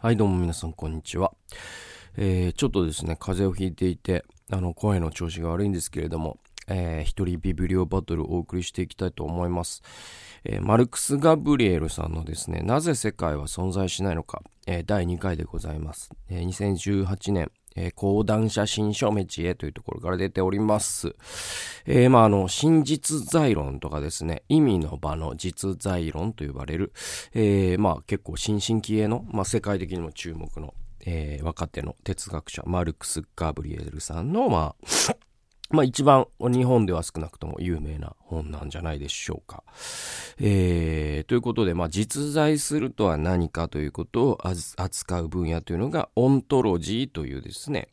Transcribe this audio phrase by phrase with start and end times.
[0.00, 1.32] はい、どうも皆さん、こんにちは。
[2.16, 9.82] えー、ちょっとですね、風邪をひいていて、あの、声の調子が悪いんですけれども、えー、一人ビブリオバトルをお送りしていきたいと思います。
[10.44, 16.12] えー、マルクス・ガブリエルさんのですね、なぜ世界は存在しないのか、えー、第2回でございます。
[16.30, 21.14] えー、2018年、えー、講談社新書メチエというところから出ております。
[21.86, 26.92] えー、まあ、あの、真実在論とかですね、意味の場の実在論と呼ばれる、
[27.34, 30.74] えー、まあ、結構新進気鋭の、まあ、世界的にも注目の、
[31.06, 35.16] えー、若手の哲学者、マルクス・ガブリエルさんの、まあ、
[35.70, 39.64] まあ一番日本では少なくとも有名な本なんじゃないでしょうか。
[40.40, 44.38] えー、ということで、まあ実在するとは何かということを
[44.76, 47.88] 扱う分野というのがオントロジーというですね、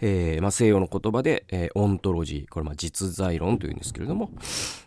[0.00, 4.30] えー、まあ、西洋の言葉で、えー、オントロジー、これま実在論というんですけれども、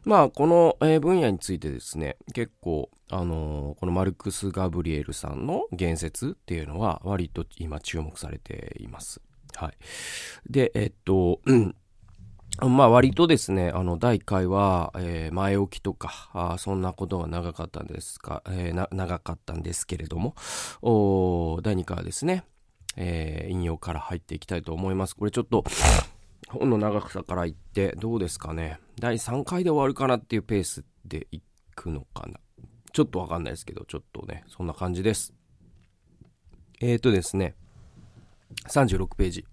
[0.06, 9.20] まあこの、分野についてですね、結構、あのこのマルクス・ガブリエルさんの言説っていうのは割と今注目されています。
[9.54, 9.74] はい。
[10.50, 11.42] で、えっと、
[12.60, 20.36] まあ割とですね、あの、第1回は、えー、前置きとか、あそんなことが長かったんですか、えー、長かったんですけれども、
[20.82, 22.44] お第2回はですね、
[22.98, 25.16] えー、引用から入っていきたいと思います。
[25.16, 25.64] これちょっと、
[26.50, 28.80] 本の長さから言って、どうですかね。
[29.00, 31.42] 第3回で終わるかなっていうペースでい
[31.76, 32.40] くのかな。
[32.92, 35.34] ちょっとわかんないですけど、ちょっとね、そんな感じです。
[36.82, 37.56] えーとですね、
[38.68, 39.46] 36ページ。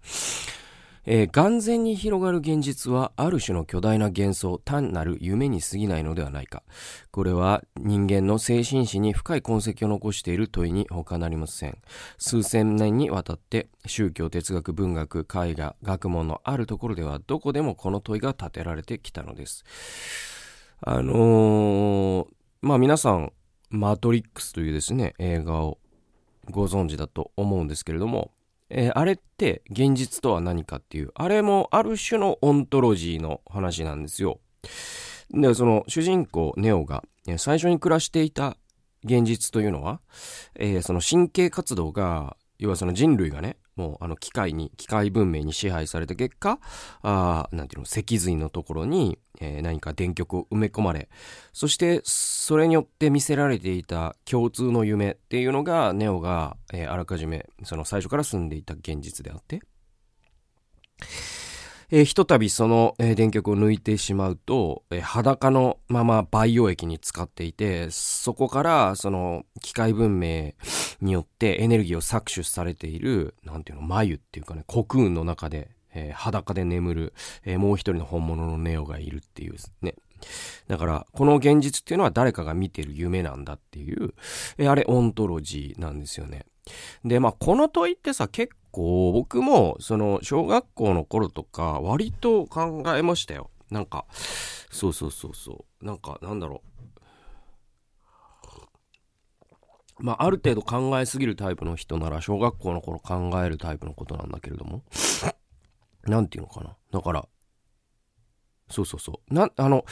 [1.05, 6.63] えー、眼前に広がる現実はある種の巨大な幻想、単なる夢に過ぎないのではないか。
[7.11, 11.79] これは人間の精神史に深い痕跡を残している問いに他なりません。
[12.19, 19.65] 数千年にわたって宗教、哲学、文学、絵画、学問のあるところではどこでもこの問いが立てられてきたのです。
[20.81, 22.27] あのー、
[22.63, 23.33] まあ皆さん、
[23.71, 25.79] マトリックスというですね、映画を
[26.51, 28.33] ご存知だと思うんですけれども、
[28.71, 34.41] えー、あれって現実とは何かっていう、あれもある種のオントロジーの話なんですよ。
[35.31, 37.03] で、その主人公ネオが
[37.37, 38.57] 最初に暮らしていた
[39.05, 40.01] 現実というのは、
[40.57, 46.59] えー、その神経活動が、要はその人類がね、もうあの機械に、機械文明に支配された結果、
[47.03, 51.09] あなんていうの、脊髄のところに、えー、何か電極を埋め込まれ、
[51.53, 59.61] そしてそれによって見せられていた共通の夢っていうのが、ネオが、えー、あらかじめ、その最初から住んでいた現実であって、
[61.91, 70.53] えー、ひとたびその、えー、電極を抜いてしまうと、えー、裸のまま培養液に使っていて、そこからその機械文明
[71.01, 79.95] によってエネルギーを搾取されている、なんていうの、眉っていうかね、コクーンの中で、えー、裸で眠る、えー、もう一人の本物のネオがいるっていうね。
[80.67, 84.13] だから、この現実っていうのは誰かが見てる夢なんだっていう、
[84.59, 86.45] えー、あれ、オントロジーなんですよね。
[87.05, 93.51] で、まあ、この問いってさ、結構僕も、その、小学校の頃とか、割と考えましたよ。
[93.71, 94.07] なんか、
[94.71, 95.85] そうそうそうそう。
[95.85, 96.63] なんか、なんだろ
[99.99, 100.05] う。
[100.05, 104.85] まあ、ある程度考えすぎるタイプの人なら、小学校の頃考えるタイプのことなんだけれども、
[106.05, 106.77] なんていうのかな。
[106.93, 107.27] だから、
[108.71, 109.35] そうそうそう。
[109.35, 109.85] な、あの、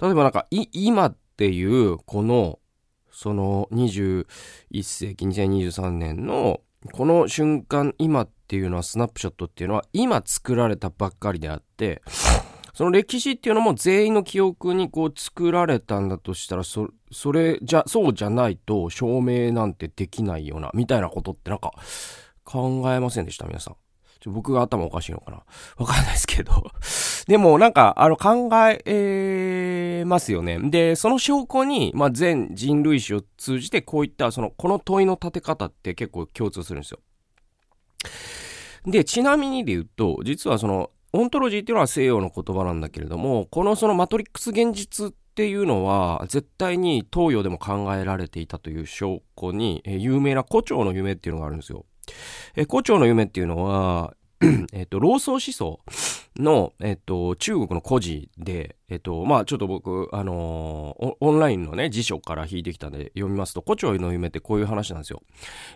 [0.00, 2.60] 例えばなんか、い、今っていう、この、
[3.10, 4.26] その21
[4.84, 6.60] 世紀2023年の
[6.92, 12.02] この瞬間今っていうのはスナップショットっていうのは今作られたばっかりであって
[12.72, 21.72] その歴史っていうのも全員の記憶にこう作られたんだとしたらそそれじゃそうじゃないと証明なんてできないようなみたいなことってなんか
[22.44, 23.46] 考えませんでした？
[23.46, 23.76] 皆さん。
[24.20, 25.42] ちょ僕が頭おかしいのかな
[25.76, 26.72] わかんないですけど
[27.28, 30.58] でもなんか、あの、考えますよね。
[30.70, 37.00] で、その証拠に、まあ、全人類史を通じて、こういった、その、この問いの立て方って結構共通するんですよ。
[38.86, 51.84] で、ちなみにで言うと、実はその、オントロジーっていうのは西洋の言葉なんだけれども、このそのマトリックス現実っていうのは、絶対に東洋でも考えられていたという証拠に、え有名な胡蝶の夢っていうのがあるんですよ。
[52.56, 54.14] え胡蝶の夢っていうのは、
[54.72, 55.80] えっと、老僧思想
[56.36, 65.22] の、えっと、中国の古事で、えっと、まあちょっと僕、あのー、オンラインのね、辞書から引いてきたんで読みますと、胡蝶の夢ってこういう話なんですよ。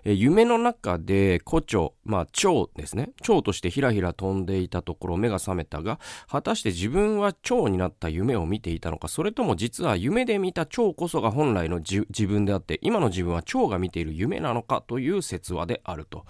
[0.05, 3.11] え夢の中で胡蝶、まあ蝶ですね。
[3.23, 16.25] 蝶としてひらひら飛んでいたところ目が覚めたが、果たして自分は蝶になった夢を見ていたのか、それとも実は夢で見た蝶こそが本来の自分であって、今の自分は蝶が見ている夢なのかという説話であると。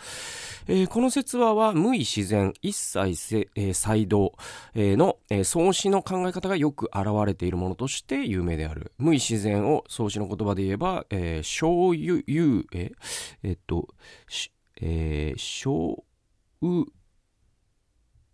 [0.66, 4.32] えー、この説話は無意自然、一切、えー、才道、
[4.74, 8.92] えー、の、えー、創始の考え方がよよく現れているものとして有名である。
[8.98, 12.92] 無意自然を創始の言葉で言えば、えー、小 유、 ゆえ、
[13.42, 13.88] えっと、
[14.28, 16.04] し、えー、小、
[16.62, 16.84] う、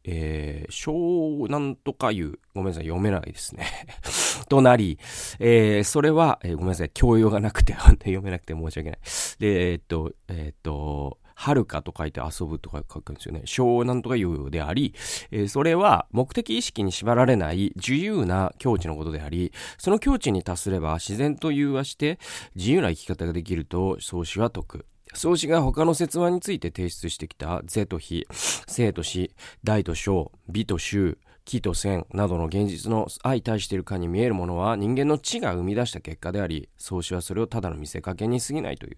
[0.05, 3.67] えー、小なんとかいう、ごめんなさい、読めないですね。
[4.49, 4.99] となり、
[5.38, 8.99] えー、それは、えー、ごめんなさい、教養がなくて、読めなくて申し訳ない。
[9.38, 13.43] で、えー、っと、えー、っと、はるかと書いて遊ぶとか書くんですよね。
[13.44, 14.93] 小なんとかいうであり、
[15.31, 22.19] えー、それは目的意識に縛られない自由な境地のことであり、その境地に達すれば自然と融和して
[22.56, 24.87] 自由な生き方ができると創始は説く。
[25.14, 28.26] 創始が他の説話について提出してきた是と非、
[28.67, 29.31] 生と死、
[29.62, 38.96] 大と小、美と衆、木と線などの現実の相対しているかに見えるものは人間の知が生み出した結果であり、創始はそれをただの見せかけに過ぎないという。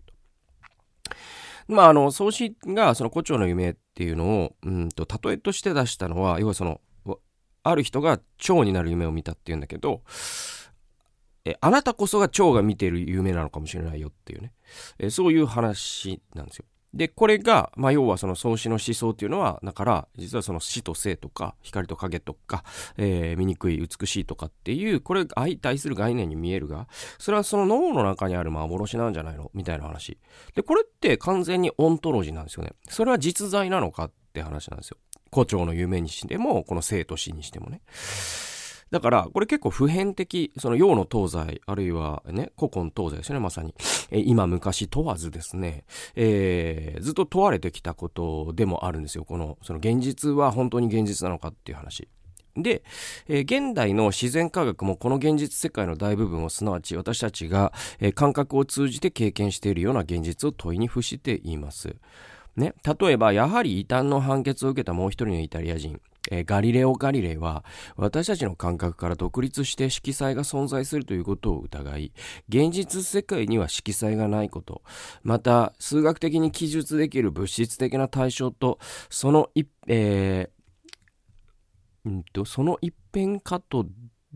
[1.71, 6.81] まあ、あの、創始がその胡蝶の夢っていうのを、うんと、例えとして出したのは、要はその、
[7.63, 10.03] ある人が蝶になる夢を見たっていうんだけど、
[11.45, 14.53] え、あなたこそが蝶が見てる夢なのかもしれないよっていうね。
[14.99, 16.65] えそういう話なんですよ。
[16.93, 22.65] で、これが、まあ、要はその創始の思想っていうのは、だから、実はその死と生とか、光と影とか、
[22.97, 26.89] えー、醜い、美しいとかっていう、これ相対する概念に見えるが、
[27.19, 29.51] それはその脳の中にある幻なんじゃないの？
[29.55, 30.19] みたいな話。
[30.55, 32.73] で、これって完全にオントロジーなんですよね。
[32.89, 34.97] それは実在なのかって話なんですよ。
[35.31, 37.83] 胡蝶の夢にしても、この生と死にしてもね。
[38.91, 43.75] だから、これ結構普遍的、その洋の東西、あるいはね、古今東西ですね、まさに。
[44.11, 45.85] え今昔問わずですね、
[46.17, 49.25] えー、ずっと問われてきたことでもあるんですよ。
[49.25, 52.09] この、その現実は本当に現実なのかっていう話。
[52.57, 52.83] で、
[53.29, 61.95] えー、現代の自然科学もこの現実世界の大部分をすなわち私たちが、えー、感覚を通じて経験しているような現実を問いに付しています。
[62.57, 66.01] ね、例えばやはり異端の判決を受けたもう一人のイタリア人
[66.31, 67.65] えー、ガリレオ・ガリレイは
[67.97, 72.13] 私たちの感覚から独立して色彩が存在するということを疑い
[72.49, 74.83] 現実世界には色彩がないこと
[75.23, 78.79] また数学的に記述できる物質的な対象と
[79.09, 83.87] その一、えー、んとその一辺かと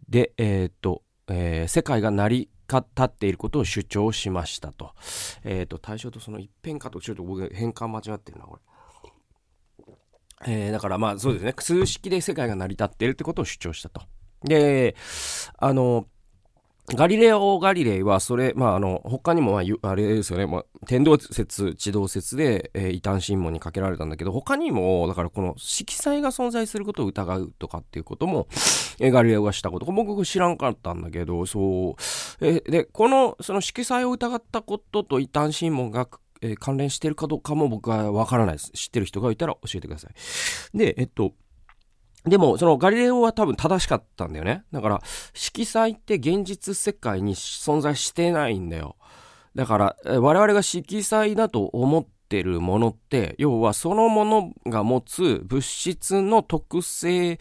[0.08, 4.92] で、えーとえー、世界が成り立っていることを主張しましたと。
[5.44, 8.62] え、ー、と、対象とその一辺かと、ちょっと僕変換間違ってるな、これ。
[10.46, 14.02] えー、だからまあそうですね、数式で世界が成り立っているってことを主張したと。
[14.44, 14.94] で、
[15.58, 16.06] あの、
[16.92, 28.48] ガリレオ・ガリレイは、それ、まあ、あの、他にも、まあ、あれですよね、まあ、天動説、地動説で、えー、異端審問にかけられたんだけど、他にも、だからこの色彩が存在することを疑うとかっていうことも、
[29.00, 31.96] えー、ガリレオがしたこと、僕知らんかったんだけど、そ
[32.40, 36.06] う、えー、で、この、その色彩を疑ったことと異端審問が
[36.44, 38.70] えー、関連してるかどうかも僕はわからないです。
[38.72, 40.78] 知ってる人がいたら教えてください。
[40.78, 41.32] で、えっと、
[42.26, 44.64] でも、そのガリレオは多分正しかったんだよね。
[44.70, 45.02] だから、
[45.32, 48.96] 色彩って現実世界に存在してないんだよ。
[49.54, 57.38] だから、我々が色彩だと思ってるものって、要はそのものが持つ物質の特性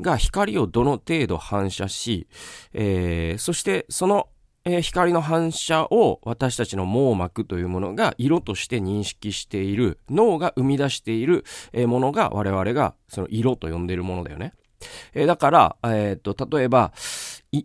[0.00, 2.28] が光をどの程度反射し、
[2.72, 4.28] えー、そしてその
[4.68, 14.54] えー、光の反射を私たちの網膜というものが色として認識している、脳が生み出している、え、ものが我々がその色と呼んでいるものだよね。
[15.14, 16.92] えー、だから、えっと、例えば、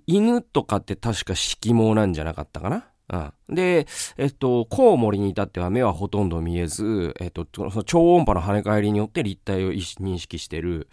[0.05, 2.85] 犬とかって確か色毛なんじゃなかったかな？
[3.11, 3.55] うん。
[3.55, 3.87] で、
[4.17, 10.87] えっと、コウモリに至っては目はほとんど見えず、えっと、その超音波の跳ね返りによって立体を認識してる。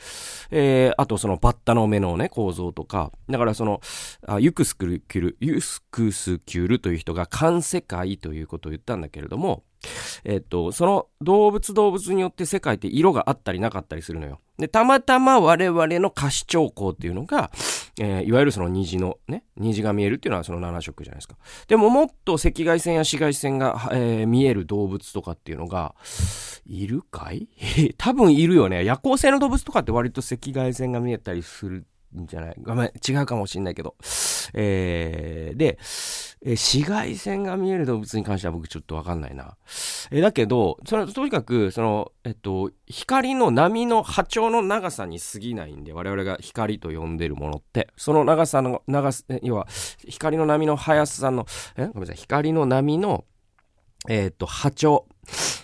[0.50, 3.12] えー、あとそのバッタの目のね、構造とか。
[3.30, 3.80] だからその、
[4.26, 9.62] あユクスクキュル、ユスクスキュルという人が環世界ということを言ったんだけれども、
[10.24, 14.40] えっと、その動物動物によって世界って色があったりなかったりするのよ。
[14.58, 17.52] で、たまたま我々の可視兆候っていうのが、
[18.00, 21.36] えー、いわゆるその虹のね、虹が見えるっていうのはその7色じゃないですか。
[21.66, 25.94] でももっと赤外線や紫外線が、えー、見える動物とかっていうのが、
[26.66, 27.48] いるかい？
[27.96, 28.84] 多分いるよね。
[28.84, 31.86] 夜行性の動物とかって割と赤外線が見えたりする
[32.16, 33.96] んじゃないごめん、違うかもしんないけど。
[34.54, 35.78] えー、で、
[36.42, 39.56] え紫外線が見える動物に関しては僕ちょっとわかんないな。
[40.10, 49.66] えだけど、その、とにかく、その、えっと、光の波の波長の長さに過ぎないんで、我々が光と呼んでるものって、その長さの、長さ、要は、
[50.06, 51.46] 光の波の速さの、
[51.76, 51.86] え？
[51.88, 53.24] ごめんなさい、光の波の、
[54.08, 55.06] えっと、波長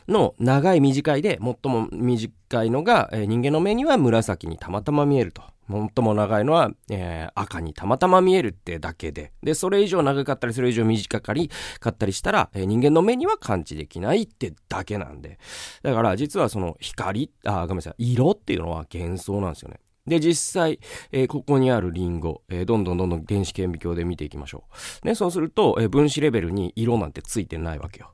[0.09, 5.43] の長い短いで、最も短いのが、えー、人間の目には紫にたまたま見えると。
[5.69, 9.33] 最も長いのは、えー、赤にたまたま見えるってだけで。
[9.43, 15.39] で、それ以上長かったり、それ以上短かり、かったりしたら、えー、人間の目には感知できないってだけなんで。
[15.83, 19.81] だから、実はその光、あ、ごめんなさい、色っていうのは幻想なんですよね。
[20.07, 20.81] で、実際、
[21.13, 24.65] えー、ここにあるリンゴ、えー、どんどんどんどん電子顕微鏡で見ていきましょ
[25.03, 25.07] う。
[25.07, 28.11] ね、そうすると、えー、分子レベルに色なんてついてないわけよ。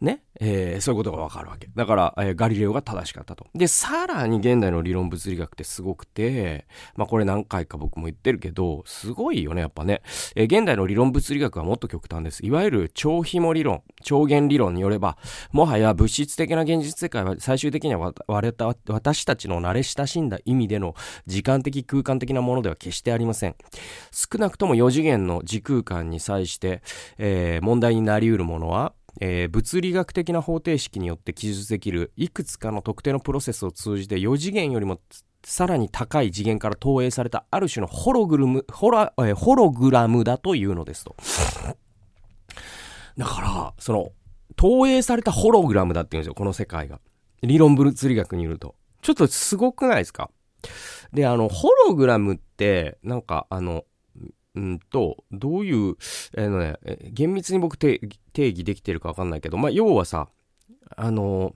[0.00, 1.68] ね、えー、そういうことがわかるわけ。
[1.74, 3.46] だから、えー、ガリレオが正しかったと。
[3.54, 10.02] で、さらに現代の理論物理学ってすごくて、まあこれ何回か僕も言ってるけど、すごいよね、やっぱね。
[10.34, 12.44] えー、現代の理論物理学はもっと極端です。
[12.44, 15.16] いわゆる超紐理論、超弦理論によれば、
[15.52, 20.94] もはや物質的な現実世界は最終的には割れた私たちの慣れ親しんだ意味での
[21.26, 23.56] 時間的空間的なものでは決してありません。
[24.12, 26.82] 少なくとも4次元の時空間に際して、
[27.16, 35.00] えー、問題になり得るものは、えー、物理学的な方程式によって記述できるいくつかの特定のプロセスを通じて4次元よりも
[35.44, 41.16] さらに高い次元から投影されたある種のホログルム、ホラ、えー、ホログラムだというのですと。
[43.16, 44.10] だから、その、
[44.56, 47.00] 投影されたホログラムだって言うんですよ、この世界が。
[47.42, 48.74] 理論物理学によると。
[49.02, 50.30] ちょっとすごくないですか？
[51.12, 53.84] で、あの、ホログラムって、なんか、あの、
[54.56, 55.96] うんと、どういう、
[56.34, 56.76] えー、のね、
[57.12, 58.00] 厳密に僕定
[58.34, 60.28] 義できてるかわかんないけど、まあ、要はさ、
[60.96, 61.54] あの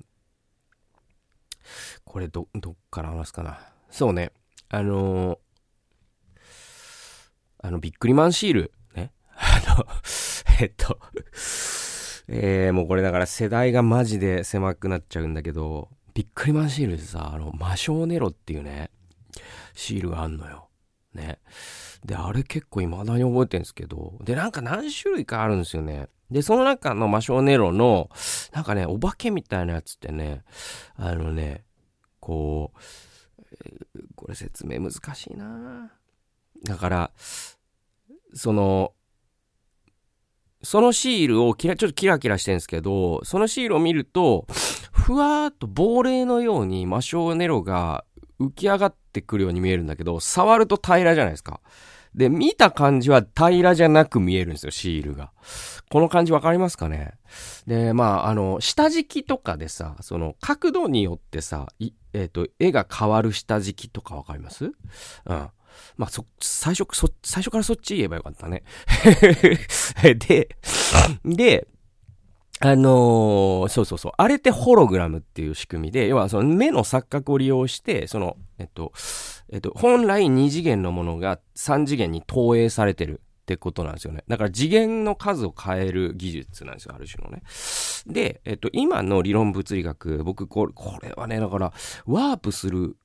[2.05, 3.61] これど、どっから話すかな。
[3.91, 4.33] そうね、
[4.69, 5.39] あの
[7.63, 9.13] あの、ビックリマンシール、ね。
[9.37, 9.87] あの、
[10.61, 10.99] えっと、
[12.29, 18.91] えー、もうこれだから世代がマジで狭くなっちゃうんだけど、ビックリマンシールでさ、あの、魔性ネロっていうね、
[19.75, 20.70] シールがあんのよ。
[21.15, 21.39] ね。
[22.05, 26.09] で、あれ結構未だに覚えてるんですけど、で、なんか何種類かあるんですよね。
[26.31, 28.09] で、その中の魔性ネロの、
[28.53, 30.45] なんかね、お化けみたいなやつってね、
[30.97, 31.65] あのね、
[32.21, 32.81] こう、
[34.15, 35.91] これ説明難しいな
[36.65, 37.11] だから、
[38.35, 38.93] その、
[40.63, 44.47] そのシールをキラ、ちょっとキラキラしてるんですけど、そのシールを見ると、
[44.93, 48.05] ふわーっと亡霊のように魔性ネロが
[48.41, 51.61] 浮き上がってくるように見えるんだけど、触ると平らじゃないですか。
[52.15, 55.31] で、見た感じは平らじゃなく見えるんですよ、シールが。
[55.91, 57.13] この感じわかりますかね？
[57.67, 64.65] で、まあ、あの、下敷きとかでさ、その、角度によってさ、えっ、ー、と、絵が変わる下敷きとかわかります？
[64.65, 64.73] うん。
[65.27, 68.65] まあ、そ、最初、そ、最初からそっち言えばよかったね。
[70.03, 70.57] で、
[71.25, 71.69] で、
[72.63, 74.13] あのー、そうそうそう。
[74.19, 78.93] あれってホログラムっていう仕組みで、要はその目の錯覚を利用して、その、えっと、
[79.49, 84.25] えっと、本来2次元のものが3次元に投影されてるってことなんですよね。
[84.29, 87.43] だから次元の数を変える技術なんですよ、ある種のね。
[88.07, 91.73] で、えっと、今の理論物理学、僕これ、これはね、だから、
[92.05, 92.99] ワープする、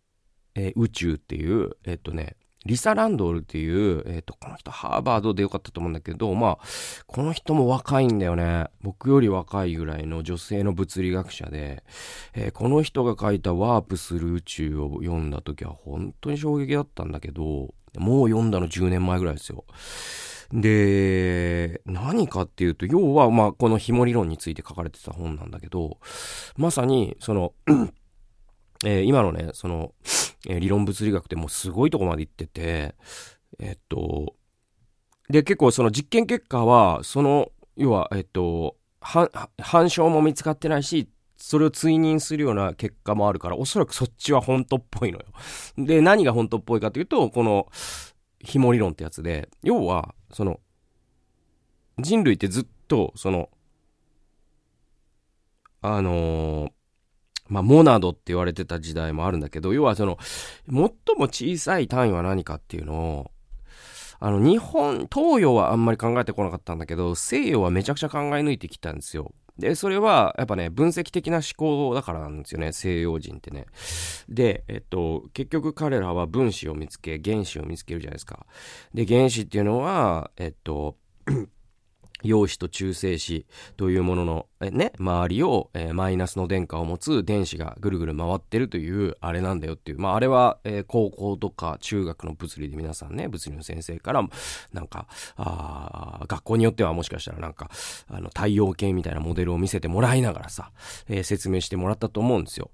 [0.56, 2.36] えー、宇宙っていう、えっとね、
[2.66, 6.66] リサ・ランドールっていう、えっ、ー、と、この人ハーバードでよかったと思うんだけど、まあ、
[7.06, 8.66] この人も若いんだよね。
[8.82, 11.84] 僕より若いぐらいの女性の物理学者で、
[12.34, 19.64] えー、この人が書いたワープする宇宙を読んだ時は本当に衝撃だったんだけど、もう読んだの10年前ぐらいですよ。
[20.52, 25.98] で、何かっていうと、要は、まあ、この紐理論について書かれてた本なんだけど、
[26.58, 27.54] まさに、その
[28.86, 29.94] えー、今のね、その、
[30.48, 32.96] えー、理論物理学ってもうすごいとこまで行ってて、
[33.60, 34.36] えっと、
[35.30, 45.26] で、結構その実験結果は、その、要は、えっと、反証も見つかってないし、それを追認するような結果もあるから、おそらくそっちは本当っぽいのよ。
[45.78, 47.68] で、何が本当っぽいかというと、この、
[48.40, 50.60] 紐理論ってやつで、要は、その、
[51.98, 53.50] 人類ってずっと、その、
[55.82, 56.72] あのー、
[57.48, 60.18] まあ、モナドって言われてた時代もあるんだけど、要はその、
[60.68, 60.90] 最も
[61.26, 63.32] 小さい単位は何かっていうのを、
[64.20, 69.34] あの、日本、東洋はあんまり考えてこなかったんだけど、西洋はめちゃくちゃ考え抜いてきたんですよ。
[69.58, 73.68] で、それは、やっぱね、分析的な思考だからなんですよね、西洋人ってね。
[74.28, 78.46] で、えっと、結局彼らは分子を見つけ、原子を見つけるじゃないですか。
[78.94, 80.98] で、原子っていうのは、えっと、
[82.26, 83.46] 陽子と中性子
[83.78, 90.00] というものの、ね、周りを、えー、マイナスの電荷を持つ電子がぐるぐる回ってるというあれなんだよっていう。
[90.00, 94.28] まあ、あれは、えー、高校とか中学の物理で皆さんね、物理の先生から、
[94.74, 97.70] なんか、あ学校によってはもしかしたらなんか、
[98.08, 100.72] あの、太陽系みたいなモデルを見せてもらいながらさ、
[101.08, 102.72] えー、説明してもらったと思うんですよ。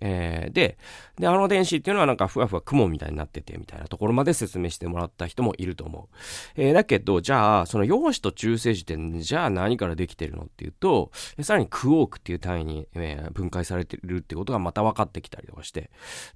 [0.00, 0.78] えー、で、
[1.18, 6.16] で、あの電子っていうのはなんかふわふわ雲みたいになっててみたいなところまで説明してもらった人もいると思う。
[6.56, 11.10] えー、だけど、じゃあ、その陽子と中性子ってじゃあ何からできてるのっていうと、
[11.42, 15.90] さらにクォークっていう単位に、えー、分解されてるってことがまた分かってきたりとかして。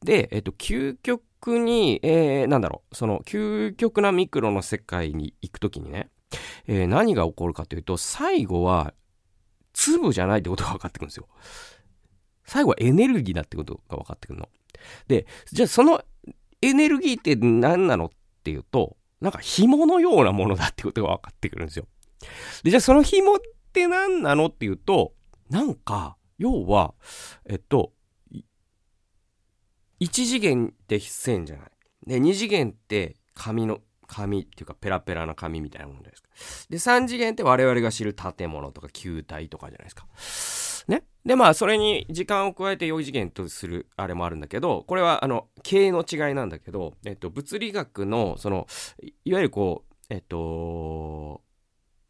[0.04, 6.10] で、えっ、と、究極に、えー、なんだろう、その究極なミクロの世界に行くときにね、
[6.66, 8.94] えー、何が起こるかというと、最後は
[9.72, 11.28] 粒じゃないってことが分かってくるんですよ。
[12.44, 14.48] 最後はエネルギーだってことが分かってくるの。
[15.08, 16.02] で、じゃあその
[16.62, 18.08] エネルギーって何なのっ
[18.42, 21.86] ていうと、なんか紐のようなものだってことが分かってくるんですよ。
[22.62, 23.38] で、じゃあその紐っ
[23.72, 25.14] て何なのっていうと、
[25.50, 26.94] なんか、要は、
[27.46, 27.92] えっと、
[30.00, 31.70] 1次元って線じゃない。
[32.06, 36.28] で、2次元って紙の、紙っていうかペラペラな紙みたいなものじゃないですか。
[36.68, 40.06] で、3次元って我々が知る建物とか球体とかじゃないですか。
[40.88, 41.04] ね。
[41.24, 48.66] で、まあ、それに時間を加えて4次元とするあれもあるんだけど、これは、あの、形の違いなんだけど、えっと、物理学の、その、
[49.24, 51.42] いわゆるこう、えっと、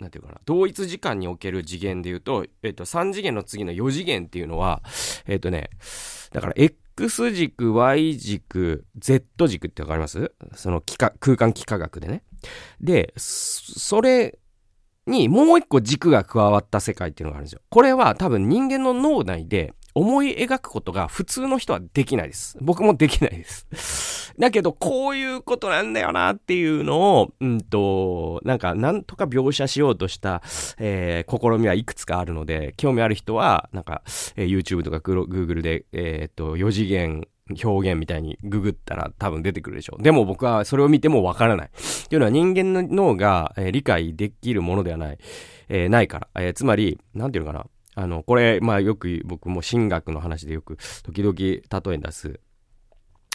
[0.00, 4.82] なんていうかな、同一時間における次元で言うと、えっと、3次元の次の4次元っていうのは、
[5.26, 5.70] えっとね、
[6.32, 10.32] だから X 軸、Y 軸、Z 軸ってわかります？
[10.56, 12.24] その空間幾何学でね。
[12.80, 14.38] で、それ
[15.06, 17.60] にもう一個軸が加わった世界っていうのがあるんですよ。
[17.70, 22.58] これは多分人間の脳内で思い描くことが普通の人はできないです。
[22.60, 24.34] 僕もできないです。
[24.38, 30.42] だけど、こういうことなんだよなっていうのを、うんと、なんか、なんとか描写しようとした、
[30.78, 34.02] えー、試みはいくつかあるので、興味ある人は、なんか、
[34.34, 40.02] えー、YouTube とか Google で、えー、っと、4次元表現みたいにググったら多分出てくるでしょう。
[40.02, 41.68] でも僕はそれを見てもわからない。
[41.68, 45.18] っていうのは人間の脳が、えー、理解できるものではない。
[45.68, 46.28] えー、ないから。
[46.36, 47.66] えー、つまり、なんていうのかな。
[47.96, 52.40] あの、これ、まあよく僕も神学の話でよく時々例え出す。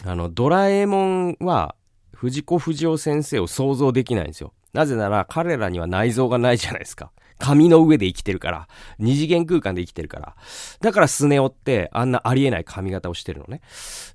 [0.04, 1.76] あの、ドラえもんは
[2.12, 4.52] 藤子不二雄先生を想像できないんですよ。
[4.72, 7.12] なぜなら彼らには内臓がないじゃないですか。
[7.40, 8.68] 紙の上で生きてるから。
[8.98, 10.36] 二次元空間で生きてるから。
[10.80, 13.62] だからスネ夫ってあんなありえない髪型をしてるのね。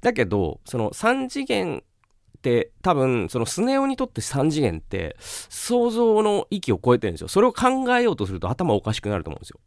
[0.01, 1.83] だけど、その三次元
[2.37, 7.27] って多分、そのスネ夫にとって三次元って想像の域を超えてるんですよ。
[7.27, 9.59] それを考えようとすると頭おかしくなると思うんですよ。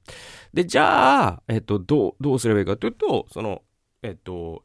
[0.54, 3.62] で、じゃあ、えっと、どう、どうすればいいかというと、その、
[4.02, 4.62] えっと、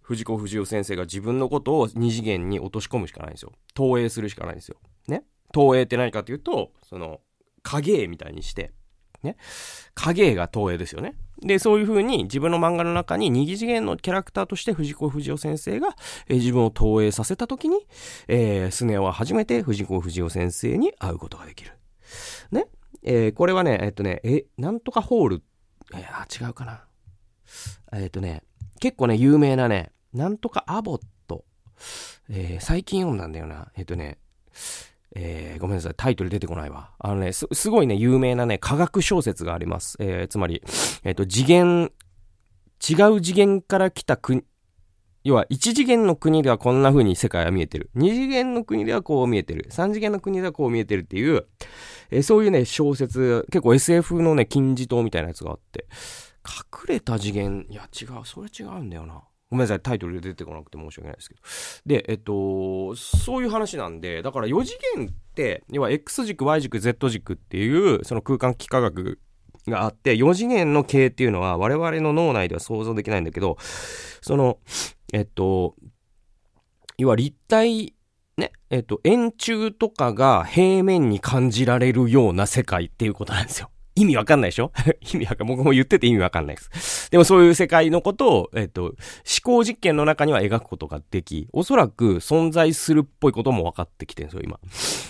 [0.00, 3.52] 藤子不二雄先生が自分のことを二次元に落とし込むしかないんですよ。
[3.74, 4.76] 投影するしかないんですよ。
[5.08, 5.24] ね？
[5.52, 7.20] 投影って何かというと、その、
[7.68, 8.72] 影絵みたいにして、
[9.22, 9.36] ね。
[9.94, 11.14] 影絵が投影ですよね。
[11.42, 15.88] で、そういう風に自分の漫画の中に二次元のキャラクターとして藤子不二雄先生が、
[16.28, 17.86] えー、自分を投影させた時に、
[18.28, 21.72] えー、スネ夫は初めて藤子不二雄先生に会うことができる。
[22.50, 22.66] ね。
[23.02, 25.42] えー、これはね、えっとね、え、なんとかホール、
[25.94, 26.84] えー、あ、違うかな。
[27.92, 28.42] えっとね、
[28.80, 31.44] 結構ね、有名なね、なんとかアボット。
[32.30, 33.70] えー、最近読んだんだよな。
[33.76, 34.18] えっとね、
[35.14, 36.90] えー、ごめんなさい、タイトル出てこないわ。
[36.98, 39.96] あのね、す、すごいね、有名なね、科学小説があります。
[40.00, 40.62] えー、つまり、
[41.04, 41.92] えっ、ー、と、次元、
[42.88, 44.44] 違う次元から来た国、
[45.24, 47.90] 要は、一次元の国ではこんな風に世界は見えてる。
[47.94, 49.66] 二次元の国ではこう見えてる。
[49.70, 51.46] 三次元の国ではこう見えてるっていう、
[52.10, 55.86] えー、そういうね、小説、結構 SF のね、金字塔みたいなやつがあって、
[56.44, 59.22] 隠れた次元、いや違う、それ違うんだよな。
[59.50, 61.40] ごめんなさい、タイトルで出てこなくて申し訳ないですけど。
[61.86, 69.18] で、えっと、そういう話なんで、だから4次元って、要は X 軸、Y 軸、Z 軸っていう、その空間幾何学
[69.66, 73.56] があって、4次元の形っていうのは我々の脳内では想像できないんだけど、
[74.20, 74.58] その、
[75.14, 75.74] えっと、
[76.98, 77.94] 要は立体、
[78.36, 83.70] ね、えっと、円柱とかが平面に感じられるような世界っていうことなんですよ。
[84.00, 84.72] 意味わかんないでしょ？
[85.12, 87.10] 意味わかんない、僕も言ってて意味わかんないです。
[87.10, 88.94] でもそういう世界のことを、えっと、思
[89.42, 94.58] 考実験の中には描くことができ、おそらく存在するっぽいことも分かってきてるんですよ、今。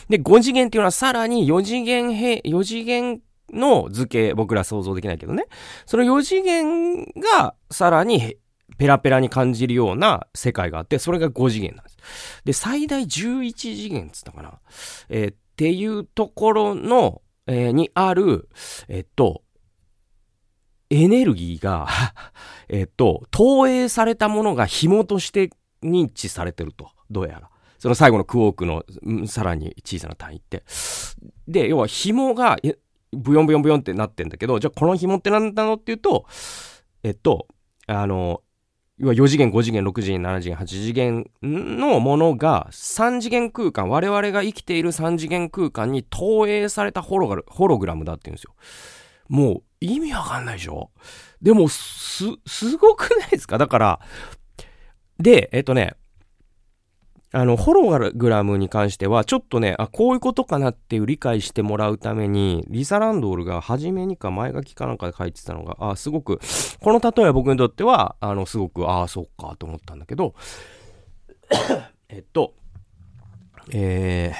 [0.08, 3.20] で、5次元っていうのはさらに4次元へ、4次元
[3.52, 5.44] の図形、僕ら想像できないけどね。
[5.86, 8.36] その4次元がさらに
[8.76, 11.96] ペラペラに感じるような世界があって、それが5次元なんです。
[12.44, 14.60] で、最大11次元っつったかな？
[15.08, 18.48] えー、っていうところの、えー、にある、
[18.88, 19.42] えっと、
[20.90, 21.88] エネルギーが
[22.68, 25.50] えっと、投影されたものが紐として
[25.82, 26.90] 認知されてると。
[27.10, 27.50] どうやら。
[27.78, 28.84] その最後のクォークの、
[29.26, 30.64] さらに小さな単位って。
[31.46, 32.58] で、要は紐が、
[33.12, 36.26] ブヨンブヨンブヨンってなってんだけど、じゃあこの紐って何なのっていうと、
[37.02, 37.46] えっと、
[37.86, 38.42] あの、
[38.98, 48.54] 要は4次元、5次元、6次元、7次元、8次元のものが3次元空間、我々が生きている3次元空間に投影されたホログホログラムだって言うんですよ。
[49.28, 50.90] もう意味わかんないでしょ？
[51.40, 53.58] でも、す、すごくないですか？
[53.58, 54.00] だから、
[55.18, 55.94] で、えっとね、
[57.30, 66.40] あの、ホログラムに関しては、ちょっとね、あ、こういうことかなっていう理解してもらうために、リサ・ランドールが初めにか前書きかなんかで書いてたのが、あ、すごく、
[66.80, 70.34] この例えは僕にとっては、あの、すごく、ああ、そっか、と思ったんだけど、
[72.08, 72.54] えっと、
[73.72, 74.32] え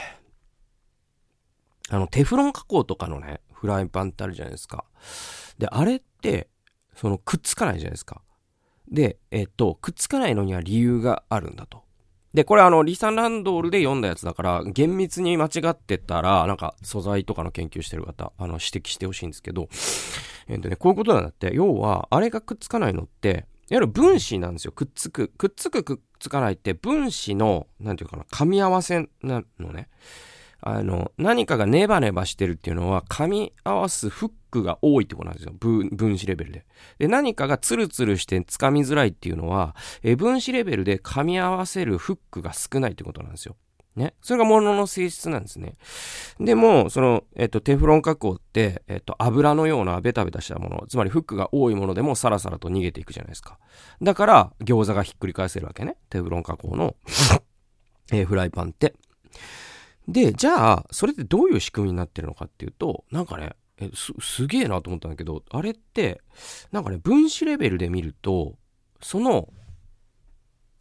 [1.90, 4.86] ー、あの、テフロン加工とかのね、フライパンってあるじゃないですか。
[5.58, 6.48] で、あれって、
[6.94, 8.22] その、くっつかないじゃないですか。
[8.90, 11.87] で、えっと、くっつかないのには理由があるんだと。
[12.38, 19.68] で、これあの、リサ・ランドールで読んだやつだから、厳密に間違ってたら、なんか、素材とかの研究してる方、あの、指摘してほしいんですけど、
[20.46, 24.70] えっとね、こういうことなんだって、要は、あれがくっつかないのって、いわゆる分子なんですよ。
[24.70, 25.32] くっつく。
[25.36, 29.88] くっつくくっつかないって、分子の、なんていうかな、噛み合わせなのね。
[30.60, 35.52] あの、何かがネバネバしてるっていうのは、噛み合わすフックが多いってことなんですよ。
[35.58, 36.66] 分子レベルで。
[36.98, 43.56] で、何かがツルツルして掴みづらいっていうのは、え分子レベルで噛み合わせるフックが少ないってことなんですよ。
[43.94, 44.14] ね。
[44.22, 45.76] それが物の性質なんですね。
[46.40, 53.58] でも、その、えっと、テフロン加工って、えっと、油のようなベタベタしたもの、つまりフックが多いものでもサラサラと逃げていくじゃないですか。
[54.02, 55.96] だから、餃子がひっくり返せるわけね。
[56.10, 56.96] テフロン加工の
[58.10, 58.94] えー、フライパンって。
[60.08, 66.22] で、じゃあ、それってどういう仕組みになってるのかっていうと、なんかね、えす、すげえなと思ったんだけど、あれって、
[66.72, 68.56] なんかね、分子レベルで見ると、
[69.02, 69.48] その、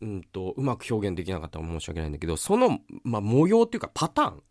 [0.02, 4.44] うんと、うまく表現できなかったら申し訳ないんだけど、その、まあ、模様っていうかパターン。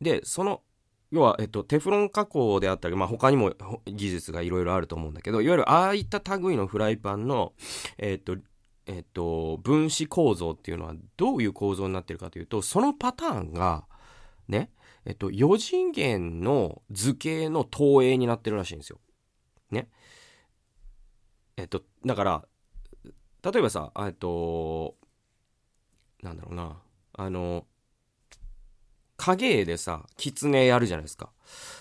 [0.00, 0.62] で、その、
[1.10, 3.54] 要は、えっと、テフロン加工であったり、まあ、他にも
[3.86, 7.54] 技術がいろいろあると思うんだけど、いわゆるああいった類のフライパンの、
[7.96, 8.36] えっと、
[8.88, 13.84] えっと、分子構造っていうのはどういう構造になってるかというと、そのパターンが、
[14.48, 14.70] ね、
[15.04, 18.98] えっと、4次元の図形の投影になってるらしいんですよ。
[19.70, 19.90] ね。
[21.58, 22.48] えっと、だから、
[23.42, 24.96] 例えばさ、えっと、
[26.22, 26.80] なんだろうな、
[27.12, 27.66] あの、
[29.18, 31.30] 影絵でさ、狐やるじゃないですか。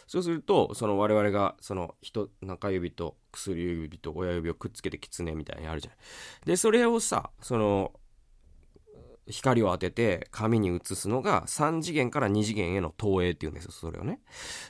[0.08, 5.98] そうすると、その我々が、その人、中指と薬指と親指をくっつけて狐みたいにやるじゃない。
[6.46, 7.94] で、それをさ、その、
[9.30, 14.22] 光を当てて紙に映すのが3次元から2次元への投影っていうんですよ、それをね。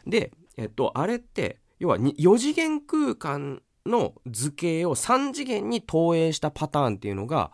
[0.06, 7.52] で、えっと、あれって、要は4次元空間の図形を3次元に投影したパターンっていうのが、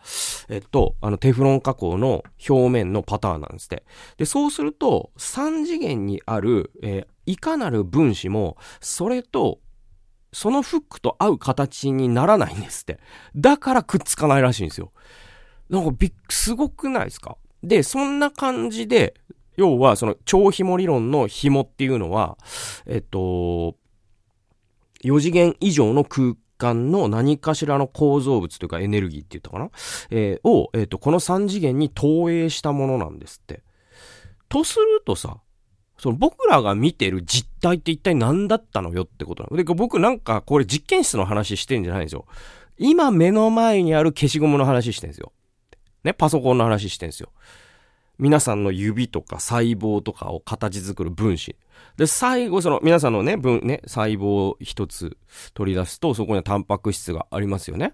[0.50, 3.84] えっと、あのテフロン加工の表面のパターンなんですって。
[4.18, 9.60] で、そうすると、3次元にある、えー、いかなる分子も、それと、
[10.34, 13.00] そのフックと合う形にならないんですって。
[13.36, 14.92] だからくっつかないらしいんですよ。
[15.70, 17.38] なんかびっ、すごくないですか？
[17.64, 19.14] で、そんな感じで、
[19.56, 22.38] 要はその超紐理論の紐っていうのは、
[22.86, 23.76] えっと、
[25.04, 29.70] 4次元以上の空間の何かしらの構造物というかエネルギーって言ったかな？
[30.10, 33.64] えー、を、えっ、と、この3次元に投影したものなんですって。
[34.50, 35.38] とするとさ、
[35.98, 39.58] その僕らが見てる実態って一体何だったのよってことなの。
[39.58, 42.26] で、僕なんかこれ実験室の話してんじゃないんですよ。
[42.78, 45.32] 今目の前にある消しゴムの話してんですよ。
[46.04, 47.30] ね、パソコンの話してんですよ。
[48.20, 51.56] 皆さんの指とか細胞とかを形作る分子。
[51.98, 55.18] で、最後、その皆さんのね、分、ね、細胞を一つ
[55.54, 57.94] 取り出すと、そこにはタンパク質がありますよね。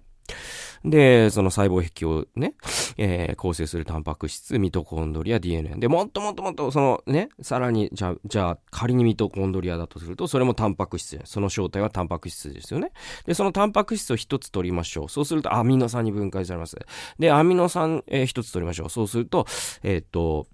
[0.85, 2.53] で、その細胞壁をね、
[2.97, 5.75] えー、構成するタンパク質、ミトコンドリア、DNA。
[5.77, 12.91] で、もっともっともっと、そのね、さらに、じゃあ、じゃあ、仮にミトコンドリアだとすると、それもタンパク質その正体はタンパク質ですよね。
[13.25, 15.09] で、そのタンパク質を一つ取りましょう。
[15.09, 16.77] そうすると、アミノ酸に分解されます。
[17.17, 18.89] で、アミノ酸、えー、一つ取りましょう。
[18.89, 19.45] そうすると、
[19.83, 20.47] えー、っと、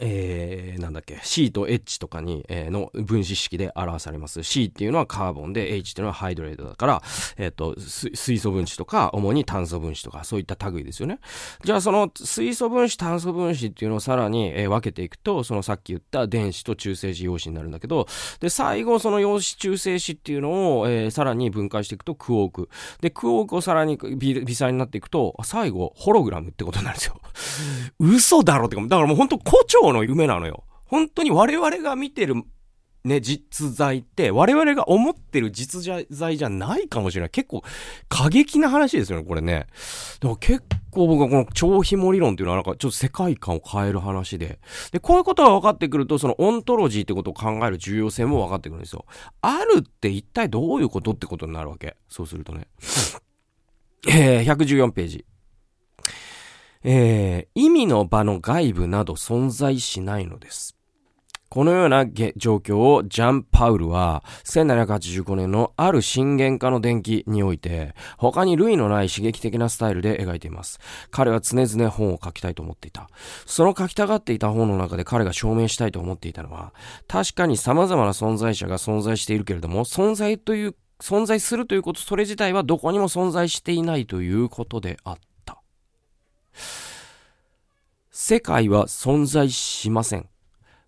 [0.00, 4.42] えー、なんだっけ、C と H とかに、えー、の分子式で表されます。
[4.42, 7.02] C っていうのはカーボンで、H っていうのはハイドレートだから、
[7.36, 11.18] え、ー、と、水素分子とか、主に炭素分子とか、そういった類ですよね。
[11.64, 18.06] じゃあその水素分子、炭素分子っていうのをさらに、えー、分けていくと、そのさっき言った電子と中性子、陽子になるんだけど、
[18.40, 22.68] で、最後その陽子、中性子っていうのを、えー、さらに分解していくとクォーク。
[23.00, 27.20] で、クォークをさらに微微細になっていくと、最後、ホログラムってことになるんですよ。
[27.98, 29.38] 嘘だろってか、だからもう本当
[29.80, 30.64] 胡蝶の夢なのよ。
[30.84, 32.34] 本当に我々が見てる
[33.04, 37.30] ね、実在って我々が思ってる実在じゃないかもしれない。
[37.30, 37.62] 結構
[38.08, 39.66] 過激な話ですよね、これね。
[40.20, 44.60] だから結構僕はこの超紐理論っていうのはなんかちょっと世界観を変える話で。
[44.92, 49.04] で、こういうことが分かってくると、そのオントロジーってことを考える重要性も分かってくるんですよ。
[49.40, 51.96] あるって一体どういうことってことになるわけ。
[52.08, 52.68] そうするとね。
[54.08, 55.24] えー、114ページ。
[56.84, 60.76] えー、意味の場の外部など存在しないのです。
[61.52, 70.80] このような状況をジャン・パウルは1785年のある震源化の電気において他に類のない刺激的なスタイルで描いています。
[71.10, 73.10] 彼は常々本を書きたいと思っていた。
[73.44, 76.72] その書きたがっていた本の中で彼が証明したいと思っていたのは
[77.06, 85.60] 確かに様々な存在者が存在しているけれども存在という存在するということそれ自体はどこにも存在していないということであった。
[88.32, 90.26] 世界は存在しません。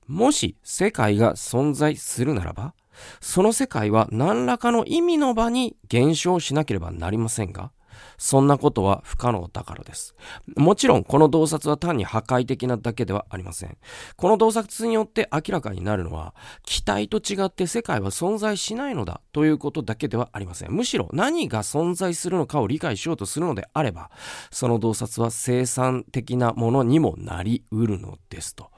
[0.07, 2.73] もし世界が存在するならば、
[3.21, 7.71] その世界は何らかの意味の場に減少しなければなりませんが、
[8.19, 10.15] そんなことは不可能だからです。
[10.57, 13.77] もちろん、この洞察は単に破壊的なだけではありません。
[14.17, 20.73] この洞察によって明らかになるのは、期待と違って世界は存在しないのだということだけではありません。
[20.73, 24.11] むしろ何が存在するのかを理解しようとするのであれば、
[24.51, 28.71] その洞察は生産的なものにもなりうるのですと。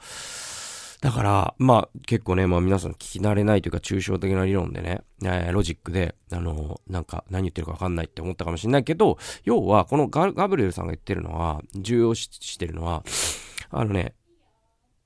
[1.01, 13.05] だから、まあ結構ね、まあ皆さん聞き慣れないというか抽象的な理論でね、えー、ロジックで、あのー、なんか何言ってるかわかんないって思ったかもしれないけど、要はこのガブリエルさんが言ってるのは、重要視してるのは、
[13.71, 14.15] あのね、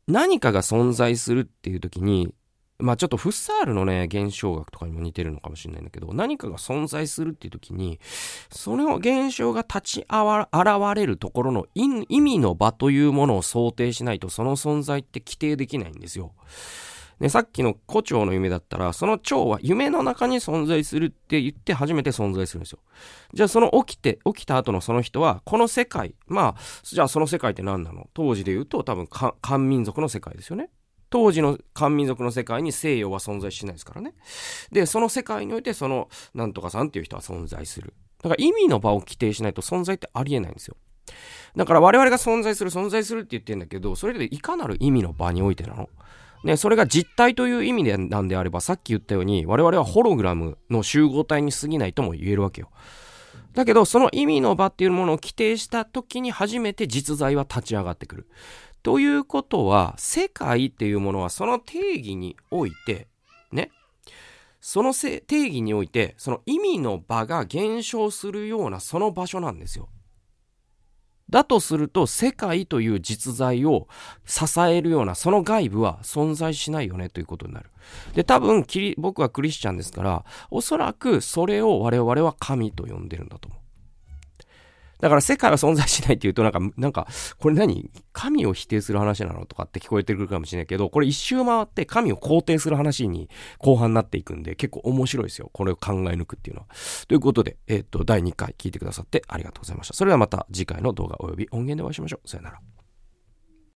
[0.07, 2.33] 何かが存在するっていう時に、
[2.81, 8.01] まあちょっとフッサールのね、現象学とかにも似てるのかもしれないんだけど、何かが存在するっていう時に、
[8.51, 16.33] その現象が立ち現れるところの意味の場というものを想定しないと、その存在って規定できないんですよ。
[17.21, 22.79] ね、さっきの胡蝶の夢だったら、その蝶は夢の中に存在するって言って初めて存在するんですよ。
[23.35, 28.09] じゃあその起きて、起きた後のその人は、この世界、まあ、じゃあその世界って何なの？
[28.15, 30.71] 当時で言うと多分漢民族の世界ですよね。
[31.11, 34.15] 当時の漢民族の世界に西洋は存在しないですからね。
[34.73, 37.93] で、その世界においてそのなんとかさんっていう人は存在する。
[38.23, 40.77] だから意味の場を規定しないと存在ってありえないんですよ。
[41.57, 45.89] だから我々が存在する、存在するって言ってんだけど、それでいかなる意味の場においてなの
[46.45, 52.71] ね、それが実体という意味でなんであれば、さっき言ったように、我々はホログラムの集合体に過ぎないとも言えるわけよ。
[53.53, 58.29] だけど、その意味の場っていうものを規定した時に初めて実在は立ち上がってくる。
[58.83, 63.09] ということは、世界っていうものはその定義において、
[63.53, 63.71] ね、
[64.61, 69.89] その定義において、その意味の場が減少するようなその場所なんですよ。
[71.31, 73.87] だとすると、世界という実在を
[74.27, 77.71] 支えるようなその外部は存在しないよねということになる。
[78.15, 78.67] で、多分、
[78.99, 83.60] 僕はクリスチャンですから、おそらくそれを我々は神と呼んでるんだと思う。
[85.01, 87.07] だから世界は存在しないって言うとなんか、なんか、
[87.39, 87.91] これ何？
[88.13, 95.51] 神を否定する話なのとかって聞こえてくるかもしれないけど、これ一周回って神を肯定する話に後半になっていくんで、結構面白いですよ。
[95.53, 96.69] これを考え抜くっていうのは。
[97.09, 99.95] ということで、えっ、と、第2回聞いてくださってありがとうございました。
[99.95, 102.29] それではまた次回の動画及び音源でお会いしましょう。
[102.29, 102.80] さよなら。